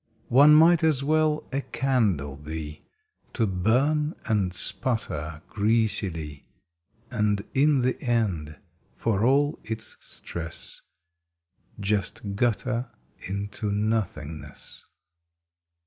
One 0.33 0.55
might 0.55 0.83
as 0.83 1.03
well 1.03 1.43
a 1.53 1.61
candle 1.61 2.35
be 2.35 2.81
To 3.33 3.45
burn 3.45 4.15
and 4.25 4.51
sputter 4.51 5.43
greasily 5.47 6.47
And 7.11 7.43
in 7.53 7.81
the 7.81 8.01
end, 8.01 8.59
for 8.95 9.23
all 9.23 9.59
its 9.63 9.97
stress, 9.99 10.81
Just 11.79 12.33
gutter 12.33 12.89
into 13.27 13.71
Nothingness. 13.71 14.85